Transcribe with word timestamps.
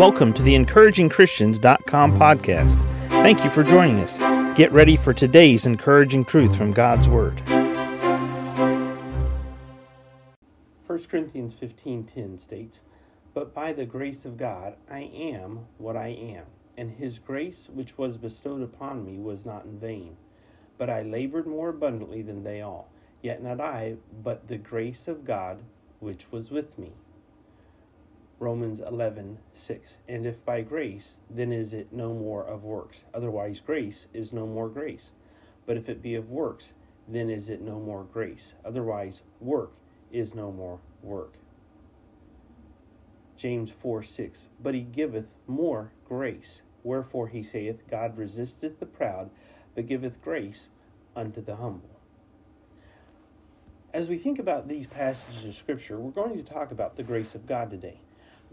Welcome 0.00 0.32
to 0.32 0.42
the 0.42 0.54
encouragingchristians.com 0.54 2.18
podcast. 2.18 2.76
Thank 3.08 3.44
you 3.44 3.50
for 3.50 3.62
joining 3.62 3.98
us. 3.98 4.16
Get 4.56 4.72
ready 4.72 4.96
for 4.96 5.12
today's 5.12 5.66
encouraging 5.66 6.24
truth 6.24 6.56
from 6.56 6.72
God's 6.72 7.06
Word. 7.06 7.38
1 10.86 11.06
Corinthians 11.10 11.52
15:10 11.52 12.38
states, 12.38 12.80
"But 13.34 13.52
by 13.52 13.74
the 13.74 13.84
grace 13.84 14.24
of 14.24 14.38
God 14.38 14.76
I 14.90 15.00
am 15.00 15.66
what 15.76 15.98
I 15.98 16.08
am, 16.08 16.46
and 16.78 16.92
his 16.92 17.18
grace 17.18 17.68
which 17.68 17.98
was 17.98 18.16
bestowed 18.16 18.62
upon 18.62 19.04
me 19.04 19.18
was 19.18 19.44
not 19.44 19.66
in 19.66 19.78
vain, 19.78 20.16
but 20.78 20.88
I 20.88 21.02
labored 21.02 21.46
more 21.46 21.68
abundantly 21.68 22.22
than 22.22 22.42
they 22.42 22.62
all, 22.62 22.88
yet 23.20 23.42
not 23.42 23.60
I, 23.60 23.96
but 24.24 24.48
the 24.48 24.56
grace 24.56 25.08
of 25.08 25.26
God 25.26 25.58
which 25.98 26.32
was 26.32 26.50
with 26.50 26.78
me." 26.78 26.94
Romans 28.40 28.80
11, 28.80 29.38
6. 29.52 29.98
And 30.08 30.26
if 30.26 30.42
by 30.46 30.62
grace, 30.62 31.18
then 31.28 31.52
is 31.52 31.74
it 31.74 31.92
no 31.92 32.14
more 32.14 32.42
of 32.42 32.64
works. 32.64 33.04
Otherwise, 33.12 33.60
grace 33.60 34.06
is 34.14 34.32
no 34.32 34.46
more 34.46 34.70
grace. 34.70 35.12
But 35.66 35.76
if 35.76 35.90
it 35.90 36.00
be 36.02 36.14
of 36.14 36.30
works, 36.30 36.72
then 37.06 37.28
is 37.28 37.50
it 37.50 37.60
no 37.60 37.78
more 37.78 38.02
grace. 38.02 38.54
Otherwise, 38.64 39.20
work 39.40 39.72
is 40.10 40.34
no 40.34 40.50
more 40.50 40.80
work. 41.02 41.34
James 43.36 43.70
4, 43.70 44.02
6. 44.02 44.48
But 44.58 44.74
he 44.74 44.80
giveth 44.80 45.34
more 45.46 45.92
grace. 46.08 46.62
Wherefore 46.82 47.28
he 47.28 47.42
saith, 47.42 47.86
God 47.90 48.16
resisteth 48.16 48.80
the 48.80 48.86
proud, 48.86 49.28
but 49.74 49.86
giveth 49.86 50.22
grace 50.22 50.70
unto 51.14 51.44
the 51.44 51.56
humble. 51.56 52.00
As 53.92 54.08
we 54.08 54.16
think 54.16 54.38
about 54.38 54.66
these 54.66 54.86
passages 54.86 55.44
of 55.44 55.54
Scripture, 55.54 55.98
we're 55.98 56.10
going 56.10 56.42
to 56.42 56.42
talk 56.42 56.70
about 56.70 56.96
the 56.96 57.02
grace 57.02 57.34
of 57.34 57.46
God 57.46 57.70
today. 57.70 58.00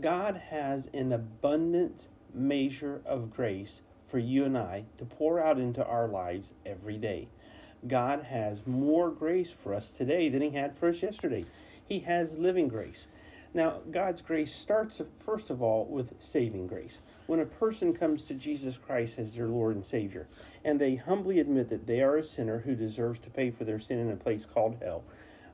God 0.00 0.42
has 0.50 0.88
an 0.92 1.12
abundant 1.12 2.08
measure 2.34 3.00
of 3.06 3.30
grace 3.30 3.80
for 4.06 4.18
you 4.18 4.44
and 4.44 4.56
I 4.56 4.84
to 4.98 5.04
pour 5.04 5.40
out 5.42 5.58
into 5.58 5.84
our 5.84 6.06
lives 6.06 6.52
every 6.64 6.98
day. 6.98 7.28
God 7.86 8.24
has 8.24 8.66
more 8.66 9.10
grace 9.10 9.50
for 9.50 9.74
us 9.74 9.88
today 9.88 10.28
than 10.28 10.42
He 10.42 10.50
had 10.50 10.76
for 10.76 10.88
us 10.88 11.02
yesterday. 11.02 11.46
He 11.84 12.00
has 12.00 12.36
living 12.36 12.68
grace. 12.68 13.06
Now, 13.54 13.78
God's 13.90 14.20
grace 14.20 14.54
starts, 14.54 15.00
first 15.16 15.48
of 15.48 15.62
all, 15.62 15.86
with 15.86 16.12
saving 16.18 16.66
grace. 16.66 17.00
When 17.26 17.40
a 17.40 17.46
person 17.46 17.94
comes 17.94 18.26
to 18.26 18.34
Jesus 18.34 18.76
Christ 18.76 19.18
as 19.18 19.34
their 19.34 19.46
Lord 19.46 19.76
and 19.76 19.86
Savior, 19.86 20.26
and 20.62 20.78
they 20.78 20.96
humbly 20.96 21.40
admit 21.40 21.70
that 21.70 21.86
they 21.86 22.02
are 22.02 22.16
a 22.16 22.22
sinner 22.22 22.58
who 22.60 22.74
deserves 22.74 23.18
to 23.20 23.30
pay 23.30 23.50
for 23.50 23.64
their 23.64 23.78
sin 23.78 23.98
in 23.98 24.10
a 24.10 24.16
place 24.16 24.44
called 24.44 24.76
hell, 24.82 25.04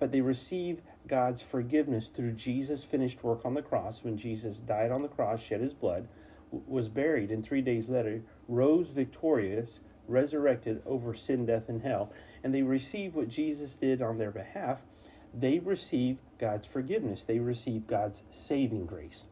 but 0.00 0.10
they 0.10 0.20
receive 0.20 0.80
God's 1.06 1.42
forgiveness 1.42 2.08
through 2.08 2.32
Jesus' 2.32 2.84
finished 2.84 3.22
work 3.22 3.44
on 3.44 3.54
the 3.54 3.62
cross 3.62 4.02
when 4.02 4.16
Jesus 4.16 4.58
died 4.58 4.90
on 4.90 5.02
the 5.02 5.08
cross, 5.08 5.42
shed 5.42 5.60
his 5.60 5.74
blood, 5.74 6.08
was 6.50 6.88
buried, 6.88 7.30
and 7.30 7.44
three 7.44 7.62
days 7.62 7.88
later 7.88 8.22
rose 8.48 8.90
victorious, 8.90 9.80
resurrected 10.08 10.82
over 10.86 11.14
sin, 11.14 11.46
death, 11.46 11.68
and 11.68 11.82
hell, 11.82 12.12
and 12.42 12.54
they 12.54 12.62
receive 12.62 13.14
what 13.14 13.28
Jesus 13.28 13.74
did 13.74 14.00
on 14.00 14.18
their 14.18 14.30
behalf. 14.30 14.80
They 15.32 15.58
receive 15.58 16.18
God's 16.38 16.66
forgiveness. 16.66 17.24
They 17.24 17.40
receive 17.40 17.86
God's 17.86 18.22
saving 18.30 18.86
grace. 18.86 19.24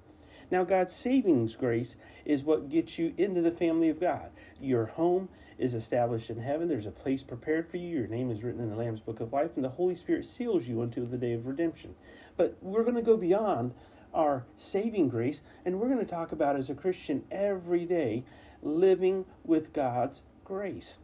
Now, 0.53 0.65
God's 0.65 0.95
savings 0.95 1.57
grace 1.57 1.97
is 2.27 2.45
what 2.45 2.69
gets 2.69 2.99
you 2.99 3.15
into 3.17 3.41
the 3.41 3.51
family 3.51 3.89
of 3.89 3.99
God. 3.99 4.31
Your 4.61 4.85
home 4.85 5.31
is 5.57 5.73
established 5.73 6.29
in 6.29 6.41
heaven. 6.41 6.69
There's 6.69 6.85
a 6.85 6.91
place 6.91 7.23
prepared 7.23 7.71
for 7.71 7.79
you. 7.79 7.89
Your 7.89 8.07
name 8.07 8.31
is 8.31 8.43
written 8.43 8.61
in 8.61 8.69
the 8.69 8.77
Lamb's 8.77 9.01
Book 9.01 9.21
of 9.21 9.33
Life, 9.33 9.53
and 9.57 9.65
the 9.65 9.71
Holy 9.71 9.95
Spirit 9.95 10.27
seals 10.27 10.69
you 10.69 10.83
until 10.83 11.07
the 11.07 11.17
day 11.17 11.33
of 11.33 11.47
redemption. 11.47 11.95
But 12.37 12.59
we're 12.61 12.83
going 12.83 12.97
to 12.97 13.03
go 13.03 13.17
beyond 13.17 13.73
our 14.13 14.45
saving 14.59 15.09
grace, 15.09 15.41
and 15.65 15.81
we're 15.81 15.89
going 15.89 16.05
to 16.05 16.05
talk 16.05 16.33
about 16.33 16.57
as 16.57 16.69
a 16.69 16.75
Christian 16.75 17.25
every 17.31 17.87
day 17.87 18.23
living 18.63 19.25
with 19.45 19.73
God's 19.73 20.21
grace. 20.45 20.99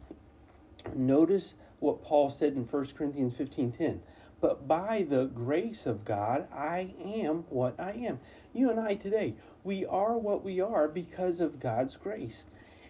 Notice 0.93 1.55
what 1.79 2.03
Paul 2.03 2.29
said 2.29 2.53
in 2.53 2.65
1 2.65 2.85
Corinthians 2.95 3.33
15:10. 3.33 4.01
But 4.41 4.67
by 4.67 5.05
the 5.07 5.25
grace 5.25 5.85
of 5.85 6.05
God, 6.05 6.47
I 6.53 6.93
am 7.03 7.45
what 7.49 7.79
I 7.79 7.91
am. 7.91 8.19
You 8.53 8.69
and 8.69 8.79
I 8.79 8.95
today, 8.95 9.35
we 9.63 9.85
are 9.85 10.17
what 10.17 10.43
we 10.43 10.61
are 10.61 10.87
because 10.87 11.41
of 11.41 11.59
God's 11.59 11.97
grace. 11.97 12.45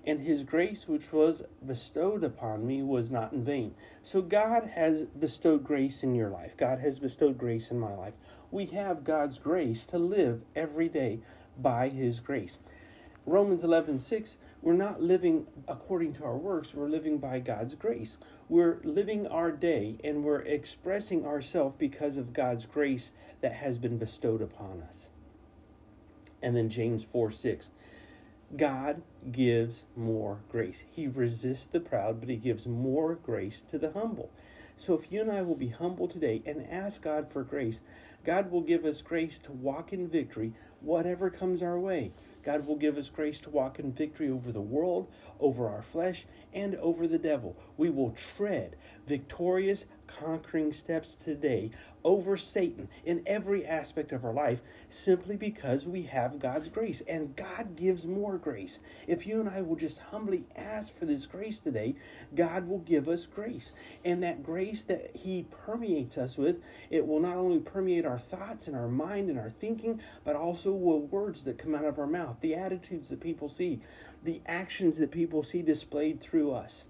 And 0.06 0.22
his 0.22 0.44
grace, 0.44 0.88
which 0.88 1.12
was 1.12 1.44
bestowed 1.66 2.24
upon 2.24 2.66
me, 2.66 2.82
was 2.82 3.12
not 3.12 3.34
in 3.34 3.44
vain. 3.44 3.76
So 4.02 4.22
God 4.22 4.72
has 4.76 5.02
bestowed 5.02 5.64
grace 5.64 6.04
in 6.04 6.16
your 6.16 6.30
life. 6.30 6.56
God 6.56 6.80
has 6.80 7.00
bestowed 7.00 7.38
grace 7.38 7.70
in 7.70 7.80
my 7.80 7.94
life. 7.94 8.14
We 8.52 8.68
have 8.68 9.04
God's 9.04 9.40
grace 9.40 9.84
to 9.86 9.98
live 9.98 10.42
every 10.56 10.88
day 10.88 11.20
by 11.58 11.90
his 11.90 12.20
grace. 12.20 12.60
Romans 13.26 13.64
11, 13.64 14.00
6, 14.00 14.38
we're 14.62 14.74
not 14.74 15.02
living 15.02 15.48
according 15.68 16.14
to 16.16 16.24
our 16.26 16.38
works, 16.38 16.74
we're 16.74 16.90
living 16.90 17.18
by 17.18 17.40
God's 17.40 17.76
grace. 17.76 18.18
We're 18.50 18.80
living 18.84 19.28
our 19.28 19.52
day 19.52 19.98
and 20.04 20.24
we're 20.24 20.42
expressing 20.42 21.26
ourselves 21.26 21.76
because 21.78 22.18
of 22.18 22.34
God's 22.34 22.66
grace 22.66 23.12
that 23.42 23.54
has 23.54 23.78
been 23.78 23.98
bestowed 23.98 24.42
upon 24.42 24.82
us. 24.82 25.10
And 26.42 26.56
then 26.56 26.70
James 26.70 27.04
4, 27.04 27.32
6, 27.32 27.70
God 28.58 29.02
gives 29.32 29.84
more 29.96 30.40
grace. 30.50 30.84
He 30.90 31.08
resists 31.08 31.66
the 31.66 31.80
proud, 31.80 32.20
but 32.20 32.30
he 32.30 32.38
gives 32.38 32.66
more 32.66 33.16
grace 33.16 33.62
to 33.70 33.78
the 33.78 33.92
humble. 33.92 34.32
So 34.76 34.94
if 34.94 35.12
you 35.12 35.22
and 35.22 35.32
I 35.32 35.42
will 35.42 35.56
be 35.56 35.70
humble 35.70 36.08
today 36.08 36.42
and 36.46 36.66
ask 36.70 37.02
God 37.02 37.32
for 37.32 37.44
grace, 37.44 37.82
God 38.26 38.52
will 38.52 38.62
give 38.62 38.86
us 38.86 39.02
grace 39.02 39.40
to 39.40 39.52
walk 39.52 39.94
in 39.94 40.08
victory, 40.08 40.54
whatever 40.82 41.30
comes 41.30 41.62
our 41.62 41.80
way. 41.80 42.12
God 42.44 42.66
will 42.66 42.78
give 42.78 42.98
us 42.98 43.10
grace 43.10 43.40
to 43.42 43.50
walk 43.50 43.80
in 43.80 43.92
victory 43.92 44.30
over 44.30 44.52
the 44.52 44.62
world, 44.62 45.08
over 45.40 45.68
our 45.68 45.82
flesh, 45.82 46.26
and 46.54 46.76
over 46.76 47.08
the 47.08 47.18
devil. 47.18 47.56
We 47.78 47.90
will 47.90 48.12
tread 48.12 48.76
victorious, 49.06 49.86
conquering 50.08 50.74
steps 50.74 51.16
today 51.16 51.72
over 52.04 52.38
Satan 52.38 52.88
in 53.06 53.22
every 53.26 53.66
aspect 53.66 54.12
of 54.12 54.24
our 54.24 54.34
life 54.34 54.62
simply 54.90 55.36
because 55.36 55.86
we 55.86 56.04
have 56.04 56.40
God's 56.40 56.70
grace. 56.70 57.02
And 57.08 57.36
God 57.36 57.76
gives 57.76 58.06
more 58.06 58.38
grace. 58.38 58.80
If 59.08 59.28
you 59.28 59.40
and 59.40 59.50
I 59.50 59.62
will 59.62 59.76
just 59.76 60.00
humbly 60.00 60.46
ask 60.56 60.98
for 60.98 61.06
this 61.06 61.26
grace 61.26 61.60
today, 61.60 61.96
God 62.36 62.68
will 62.68 62.80
give 62.80 63.08
us 63.08 63.26
grace. 63.26 63.72
And 64.06 64.24
that 64.24 64.44
grace 64.44 64.84
that 64.84 65.16
He 65.16 65.46
permeates 65.66 66.18
us 66.18 66.38
with, 66.38 66.58
it 66.90 67.06
will 67.06 67.20
not 67.20 67.38
only 67.38 67.60
permeate 67.60 68.06
thoughts 68.18 68.68
and 68.68 68.76
our 68.76 68.88
mind 68.88 69.30
and 69.30 69.38
our 69.38 69.52
thinking, 69.52 70.02
but 70.24 70.36
also 70.36 70.72
words 70.72 71.44
that 71.44 71.58
come 71.58 71.76
out 71.76 71.86
of 71.86 72.00
our 72.00 72.08
mouth, 72.08 72.38
the 72.42 72.56
attitudes 72.56 73.10
that 73.10 73.20
people 73.20 73.50
see, 73.50 73.82
the 74.24 74.42
actions 74.46 74.98
that 74.98 75.12
people 75.12 75.44
see 75.44 75.62
displayed 75.62 76.20
through 76.20 76.52
us. 76.52 76.86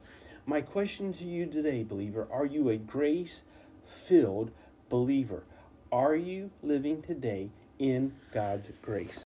My 0.46 0.62
question 0.62 1.13
to 1.13 1.25
you 1.25 1.46
today, 1.46 1.84
believer, 1.84 2.28
are 2.31 2.46
you 2.46 2.69
a 2.69 2.78
grace 2.78 3.44
filled 3.85 4.52
believer? 4.90 5.44
Are 5.91 6.16
you 6.16 6.52
living 6.63 7.02
today 7.02 7.50
in 7.78 8.13
God's 8.34 8.72
grace? 8.81 9.24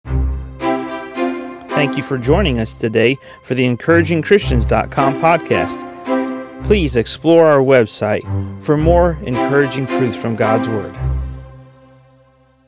Thank 1.82 1.96
you 1.96 2.02
for 2.02 2.18
joining 2.18 2.60
us 2.60 2.78
today 2.78 3.16
for 3.44 3.54
the 3.54 3.64
encouragingchristians.com 3.64 5.20
podcast. 5.20 6.64
Please 6.64 6.96
explore 6.96 7.46
our 7.46 7.60
website 7.60 8.22
for 8.62 8.76
more 8.76 9.18
encouraging 9.22 9.86
truths 9.86 10.20
from 10.20 10.36
God's 10.36 10.68
Word. 10.68 10.94